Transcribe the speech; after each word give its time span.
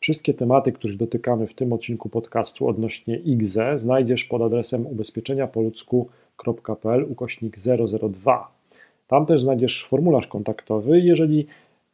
Wszystkie 0.00 0.34
tematy, 0.34 0.72
których 0.72 0.96
dotykamy 0.96 1.46
w 1.46 1.54
tym 1.54 1.72
odcinku 1.72 2.08
podcastu 2.08 2.68
odnośnie 2.68 3.16
IGZE 3.16 3.78
znajdziesz 3.78 4.24
pod 4.24 4.42
adresem 4.42 4.86
ubezpieczeniapoludzku.pl 4.86 7.06
ukośnik 7.08 7.56
002. 8.10 8.52
Tam 9.08 9.26
też 9.26 9.42
znajdziesz 9.42 9.84
formularz 9.84 10.26
kontaktowy. 10.26 11.00
Jeżeli 11.00 11.46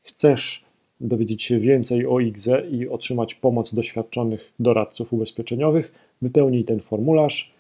chcesz 0.03 0.64
dowiedzieć 1.00 1.42
się 1.42 1.61
więcej 1.61 2.06
o 2.06 2.21
IGZE 2.21 2.66
i 2.71 2.88
otrzymać 2.88 3.34
pomoc 3.34 3.74
doświadczonych 3.74 4.52
doradców 4.61 5.12
ubezpieczeniowych, 5.12 5.93
wypełnij 6.23 6.64
ten 6.64 6.80
formularz. 6.80 7.54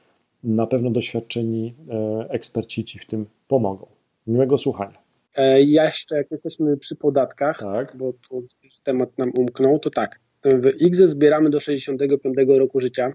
Na 0.44 0.66
pewno 0.66 0.90
doświadczeni 0.90 1.74
e, 1.90 2.26
eksperci 2.30 2.84
Ci 2.84 2.98
w 2.98 3.06
tym 3.06 3.26
pomogą. 3.48 3.86
Miłego 4.26 4.58
słuchania. 4.58 4.98
E, 5.36 5.62
ja 5.62 5.84
jeszcze, 5.84 6.16
jak 6.16 6.30
jesteśmy 6.30 6.76
przy 6.76 6.96
podatkach, 6.96 7.58
tak. 7.58 7.96
bo 7.96 8.12
tu 8.28 8.46
temat 8.84 9.18
nam 9.18 9.30
umknął, 9.36 9.78
to 9.78 9.90
tak. 9.90 10.20
W 10.46 10.80
IGZE 10.80 11.08
zbieramy 11.08 11.50
do 11.50 11.60
65 11.60 12.36
roku 12.48 12.80
życia. 12.80 13.10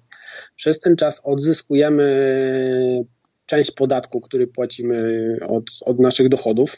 Przez 0.56 0.80
ten 0.80 0.96
czas 0.96 1.22
odzyskujemy 1.24 3.06
część 3.46 3.72
podatku, 3.72 4.22
który 4.22 4.48
płacimy 4.48 5.38
od, 5.48 5.64
od 5.86 6.00
naszych 6.00 6.30
dochodów 6.30 6.76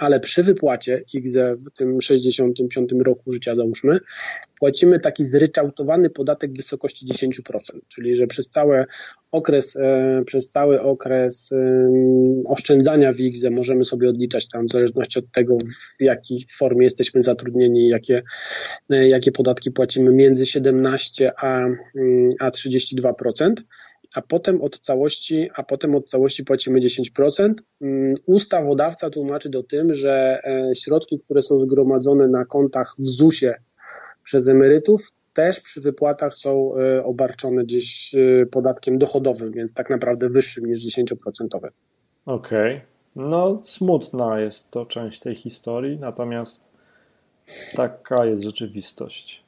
ale 0.00 0.20
przy 0.20 0.42
wypłacie 0.42 1.02
IGZE 1.14 1.56
w 1.56 1.70
tym 1.70 2.00
65 2.00 2.90
roku 3.04 3.32
życia 3.32 3.54
załóżmy, 3.54 4.00
płacimy 4.58 5.00
taki 5.00 5.24
zryczałtowany 5.24 6.10
podatek 6.10 6.52
w 6.52 6.56
wysokości 6.56 7.06
10%, 7.06 7.30
czyli 7.88 8.16
że 8.16 8.26
przez 8.26 8.50
cały 8.50 8.84
okres, 9.30 9.76
e, 9.76 10.22
przez 10.26 10.50
cały 10.50 10.82
okres 10.82 11.50
oszczędzania 12.46 13.12
w 13.12 13.20
IGZE 13.20 13.50
możemy 13.50 13.84
sobie 13.84 14.08
odliczać 14.08 14.48
tam 14.48 14.66
w 14.66 14.70
zależności 14.70 15.18
od 15.18 15.30
tego, 15.30 15.58
w 16.00 16.02
jakiej 16.02 16.44
formie 16.58 16.84
jesteśmy 16.84 17.22
zatrudnieni, 17.22 17.88
jakie, 17.88 18.22
e, 18.90 19.08
jakie 19.08 19.32
podatki 19.32 19.70
płacimy 19.70 20.12
między 20.12 20.46
17 20.46 21.30
a, 21.42 21.60
a 22.40 22.50
32% 22.50 23.54
a 24.14 24.22
potem 24.22 24.62
od 24.62 24.80
całości, 24.80 25.50
a 25.54 25.62
potem 25.62 25.94
od 25.94 26.10
całości 26.10 26.44
płacimy 26.44 26.80
10%. 26.80 27.54
Mm, 27.80 28.14
ustawodawca 28.26 29.10
tłumaczy 29.10 29.50
to 29.50 29.62
tym, 29.62 29.94
że 29.94 30.40
e, 30.44 30.74
środki, 30.74 31.20
które 31.20 31.42
są 31.42 31.60
zgromadzone 31.60 32.28
na 32.28 32.44
kontach 32.44 32.94
w 32.98 33.04
ZUS-ie 33.04 33.54
przez 34.22 34.48
emerytów, 34.48 35.00
też 35.32 35.60
przy 35.60 35.80
wypłatach 35.80 36.34
są 36.34 36.72
e, 36.76 37.04
obarczone 37.04 37.64
gdzieś 37.64 38.14
e, 38.14 38.46
podatkiem 38.46 38.98
dochodowym, 38.98 39.52
więc 39.52 39.74
tak 39.74 39.90
naprawdę 39.90 40.28
wyższym 40.28 40.66
niż 40.66 40.86
10%. 40.86 41.04
Okej. 42.26 42.76
Okay. 42.76 42.80
No, 43.16 43.62
smutna 43.64 44.40
jest 44.40 44.70
to 44.70 44.86
część 44.86 45.20
tej 45.20 45.34
historii, 45.36 45.98
natomiast 45.98 46.70
taka 47.76 48.26
jest 48.26 48.44
rzeczywistość. 48.44 49.42